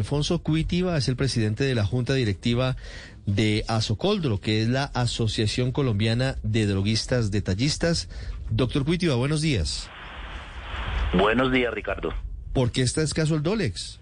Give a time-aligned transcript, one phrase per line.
[0.00, 2.76] Alfonso Cuitiva es el presidente de la Junta Directiva
[3.26, 8.08] de Asocoldro, que es la Asociación Colombiana de Droguistas Detallistas.
[8.50, 9.90] Doctor Cuitiva, buenos días.
[11.12, 12.14] Buenos días, Ricardo.
[12.52, 13.98] ¿Por qué está escaso el Dolex?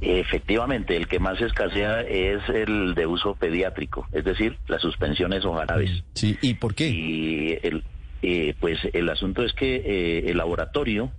[0.00, 5.54] Efectivamente, el que más escasea es el de uso pediátrico, es decir, las suspensiones o
[5.54, 6.02] jarabes.
[6.14, 6.88] Sí, ¿y por qué?
[6.88, 7.84] Y el,
[8.22, 11.12] eh, pues el asunto es que eh, el laboratorio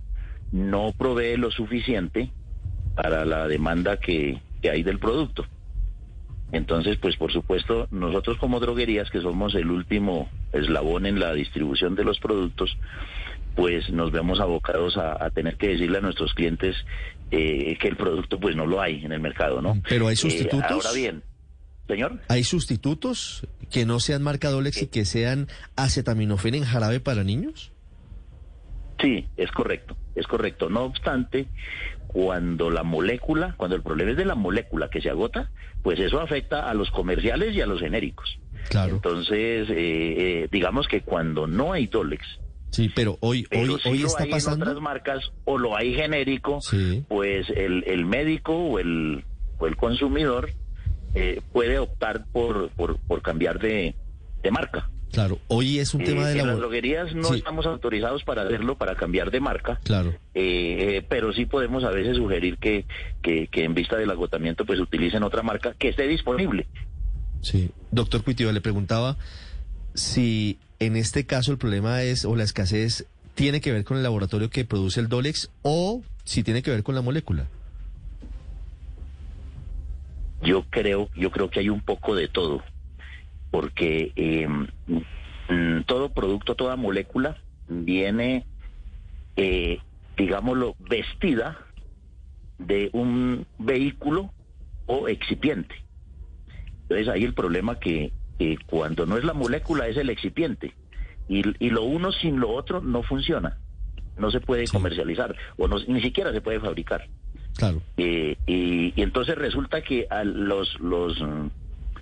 [0.52, 2.32] no provee lo suficiente
[2.96, 5.46] para la demanda que, hay del producto.
[6.50, 11.94] Entonces, pues por supuesto, nosotros como droguerías, que somos el último eslabón en la distribución
[11.94, 12.76] de los productos,
[13.54, 16.74] pues nos vemos abocados a, tener que decirle a nuestros clientes
[17.30, 19.80] eh, que el producto pues no lo hay en el mercado, ¿no?
[19.88, 20.84] Pero hay eh, sustitutos.
[20.84, 21.22] ahora bien,
[21.86, 22.18] señor.
[22.26, 27.70] ¿Hay sustitutos que no sean marca Dolex y que sean acetaminofén en jarabe para niños?
[29.00, 30.70] Sí, es correcto, es correcto.
[30.70, 31.46] No obstante,
[32.06, 35.50] cuando la molécula, cuando el problema es de la molécula que se agota,
[35.82, 38.38] pues eso afecta a los comerciales y a los genéricos.
[38.68, 38.96] Claro.
[38.96, 42.26] Entonces, eh, eh, digamos que cuando no hay Dolex,
[42.70, 44.64] Sí, pero hoy, hoy, hoy está hay pasando.
[44.64, 46.58] En otras marcas o lo hay genérico,
[47.08, 49.24] pues el, el médico o el,
[49.58, 50.50] o el consumidor
[51.14, 53.94] eh, puede optar por, por, por cambiar de,
[54.42, 54.90] de marca.
[55.12, 56.42] Claro, hoy es un tema de la...
[56.42, 59.80] En las droguerías no estamos autorizados para hacerlo, para cambiar de marca.
[59.82, 60.14] Claro.
[60.34, 62.84] Eh, pero sí podemos a veces sugerir que,
[63.22, 66.66] que, en vista del agotamiento pues utilicen otra marca que esté disponible.
[67.40, 67.70] Sí.
[67.90, 69.16] Doctor Cuitiba, le preguntaba
[69.94, 74.02] si en este caso el problema es, o la escasez, tiene que ver con el
[74.02, 77.46] laboratorio que produce el Dolex o si tiene que ver con la molécula.
[80.42, 82.62] Yo creo, yo creo que hay un poco de todo
[83.56, 84.66] porque em,
[85.48, 87.38] mm, todo producto, toda molécula
[87.70, 88.44] viene,
[89.34, 89.78] eh,
[90.14, 91.56] digámoslo, vestida
[92.58, 94.30] de un vehículo
[94.84, 95.74] o excipiente.
[96.82, 98.12] Entonces ahí el problema que,
[98.66, 100.74] cuando no es la molécula es el excipiente
[101.26, 103.56] y, lo uno sin lo otro no funciona,
[104.18, 107.08] no se puede comercializar o no, ni siquiera se puede fabricar.
[107.56, 107.80] Claro.
[107.96, 111.18] Eh, y, y, entonces resulta que a los, los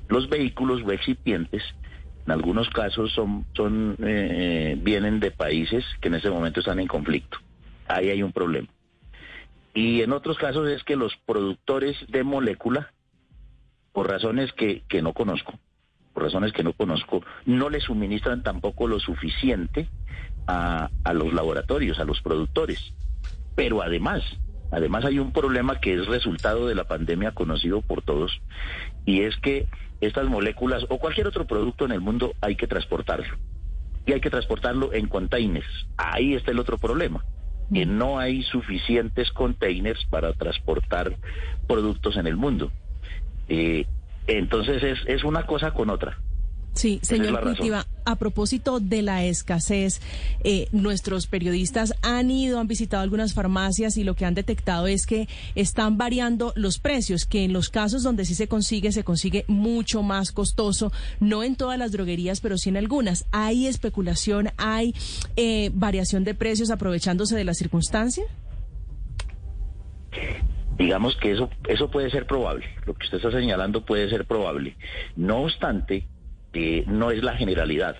[0.08, 1.62] los vehículos o excipientes,
[2.26, 6.86] en algunos casos son, son eh, vienen de países que en ese momento están en
[6.86, 7.38] conflicto.
[7.86, 8.68] Ahí hay un problema.
[9.74, 12.92] Y en otros casos es que los productores de molécula,
[13.92, 15.58] por razones que, que no conozco,
[16.12, 19.88] por razones que no conozco, no le suministran tampoco lo suficiente
[20.46, 22.94] a, a los laboratorios, a los productores.
[23.54, 24.22] Pero además,
[24.74, 28.40] además hay un problema que es resultado de la pandemia conocido por todos,
[29.04, 29.66] y es que
[30.00, 33.36] estas moléculas o cualquier otro producto en el mundo hay que transportarlo.
[34.06, 35.86] Y hay que transportarlo en containers.
[35.96, 37.24] Ahí está el otro problema,
[37.72, 37.96] que mm.
[37.96, 41.16] no hay suficientes containers para transportar
[41.66, 42.70] productos en el mundo.
[43.48, 43.86] Eh,
[44.26, 46.18] entonces es, es una cosa con otra.
[46.74, 50.00] Sí, señor Cultiva, a propósito de la escasez,
[50.42, 55.06] eh, nuestros periodistas han ido, han visitado algunas farmacias y lo que han detectado es
[55.06, 59.44] que están variando los precios, que en los casos donde sí se consigue, se consigue
[59.46, 63.26] mucho más costoso, no en todas las droguerías, pero sí en algunas.
[63.30, 64.94] ¿Hay especulación, hay
[65.36, 68.24] eh, variación de precios aprovechándose de la circunstancia?
[70.76, 74.76] Digamos que eso, eso puede ser probable, lo que usted está señalando puede ser probable.
[75.14, 76.08] No obstante,
[76.86, 77.96] no es la generalidad.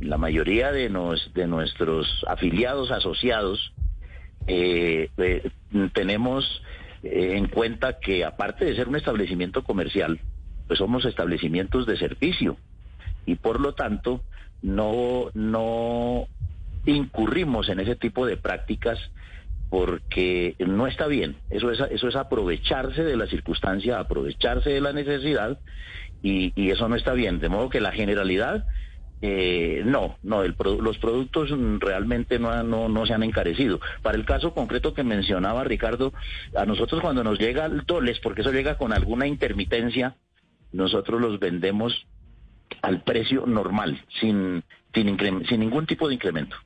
[0.00, 0.90] La mayoría de,
[1.34, 3.72] de nuestros afiliados asociados
[4.46, 5.50] eh, eh,
[5.92, 6.62] tenemos
[7.02, 10.20] eh, en cuenta que aparte de ser un establecimiento comercial,
[10.66, 12.56] pues somos establecimientos de servicio
[13.24, 14.22] y por lo tanto
[14.62, 16.28] no, no
[16.84, 18.98] incurrimos en ese tipo de prácticas
[19.68, 21.36] porque no está bien.
[21.50, 25.58] Eso es, eso es aprovecharse de la circunstancia, aprovecharse de la necesidad
[26.22, 27.38] y, eso no está bien.
[27.38, 28.66] De modo que la generalidad,
[29.22, 33.80] eh, no, no, los productos realmente no, no, no, se han encarecido.
[34.02, 36.12] Para el caso concreto que mencionaba Ricardo,
[36.54, 40.16] a nosotros cuando nos llega el doles, porque eso llega con alguna intermitencia,
[40.72, 42.06] nosotros los vendemos
[42.82, 44.62] al precio normal, sin,
[44.94, 46.56] sin, sin ningún tipo de incremento.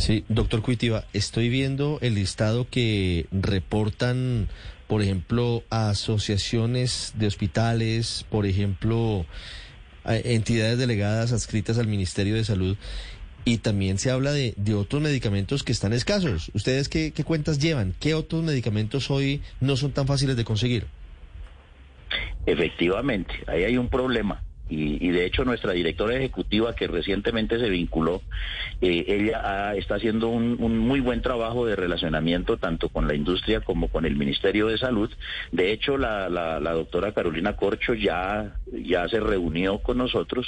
[0.00, 4.48] Sí, doctor Cuitiva, estoy viendo el listado que reportan,
[4.90, 9.24] por ejemplo, asociaciones de hospitales, por ejemplo,
[10.04, 12.76] entidades delegadas adscritas al Ministerio de Salud,
[13.44, 16.50] y también se habla de, otros medicamentos que están escasos.
[16.54, 17.94] ¿Ustedes qué, qué cuentas llevan?
[18.00, 20.86] ¿Qué otros medicamentos hoy no son tan fáciles de conseguir?
[22.44, 24.42] Efectivamente, ahí hay un problema.
[24.70, 28.22] Y, de hecho nuestra directora ejecutiva que recientemente se vinculó,
[28.80, 33.88] eh, ella está haciendo un, muy buen trabajo de relacionamiento tanto con la industria como
[33.88, 35.10] con el Ministerio de Salud.
[35.52, 36.28] De hecho, la,
[36.70, 40.46] doctora Carolina Corcho ya, ya se reunió con nosotros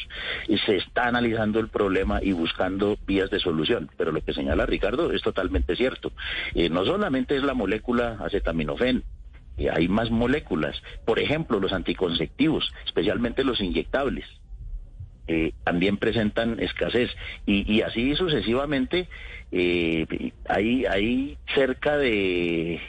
[0.48, 3.90] y se está analizando el problema y buscando vías de solución.
[3.96, 6.12] Pero lo que señala Ricardo es totalmente cierto.
[6.54, 9.02] Eh, no solamente es la molécula acetaminofén,
[9.72, 10.82] hay más moléculas.
[11.04, 14.26] Por ejemplo, los anticonceptivos, especialmente los inyectables,
[15.28, 17.10] eh, también presentan escasez.
[17.46, 19.08] Y, así sucesivamente,
[19.52, 22.80] eh, hay, cerca de,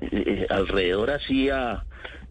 [0.00, 1.84] eh, alrededor así a,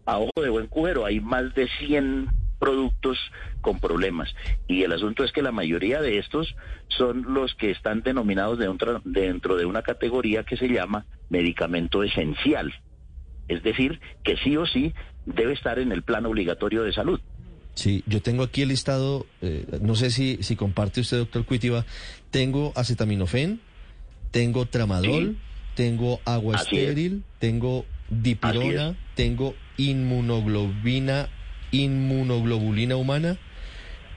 [0.06, 2.28] ojo de buen cubero, hay más de 100
[2.58, 3.18] productos
[3.60, 4.34] con problemas.
[4.66, 6.56] Y el asunto es que la mayoría de estos
[6.88, 12.72] son los que están denominados dentro de una categoría que se llama medicamento esencial.
[13.50, 14.94] Es decir, que sí o sí
[15.26, 17.20] debe estar en el plan obligatorio de salud.
[17.74, 21.84] Sí, yo tengo aquí el listado, eh, no sé si, si comparte usted, doctor Cuitiva,
[22.30, 23.60] tengo acetaminofén,
[24.30, 25.36] tengo tramadol,
[25.74, 31.28] tengo agua estéril, tengo dipirona, tengo inmunoglobina,
[31.72, 33.36] inmunoglobulina humana,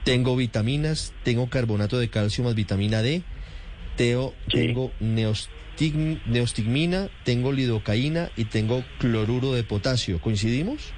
[0.04, 3.24] tengo vitaminas, tengo carbonato de calcio más vitamina D,
[3.96, 5.50] teo, tengo neost
[6.26, 10.20] neostigmina, tengo lidocaína y tengo cloruro de potasio.
[10.20, 10.92] ¿Coincidimos?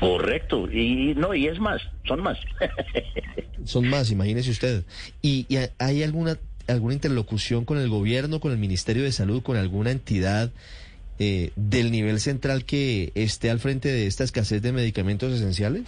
[0.00, 2.36] Correcto, y no, y es más, son más.
[3.64, 4.84] son más, imagínese usted.
[5.22, 5.46] ¿Y,
[5.78, 10.50] hay alguna, alguna interlocución con el gobierno, con el Ministerio de Salud, con alguna entidad
[11.20, 15.84] eh, del nivel central que esté al frente de esta escasez de medicamentos esenciales?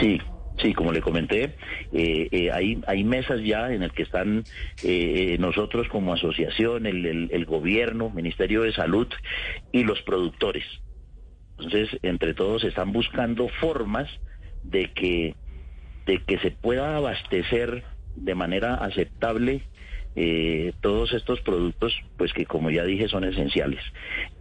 [0.00, 0.18] Sí,
[0.58, 1.56] Sí, como le comenté,
[1.92, 4.44] eh, eh, hay, hay mesas ya en el que están
[4.84, 9.08] eh, nosotros como asociación, el, el, gobierno, Ministerio de Salud
[9.72, 10.64] y los productores.
[11.58, 14.08] Entonces, entre todos están buscando formas
[14.62, 15.34] de que,
[16.06, 17.82] de que se pueda abastecer
[18.14, 19.62] de manera aceptable
[20.80, 23.82] todos estos productos, pues que como ya dije son esenciales.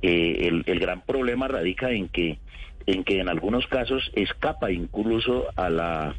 [0.04, 2.38] el, el gran problema radica en que
[2.85, 6.15] en que en algunos casos escapa incluso a la,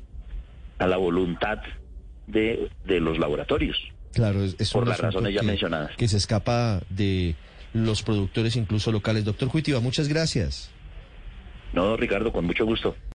[0.78, 1.58] a la voluntad
[2.26, 3.76] de, de los laboratorios.
[4.12, 5.96] Claro, es, por las razones ya mencionadas.
[5.96, 7.34] Que se escapa de
[7.72, 9.24] los productores incluso locales.
[9.24, 10.70] Doctor Juitiva, muchas gracias.
[11.72, 12.94] No, Ricardo, con mucho gusto.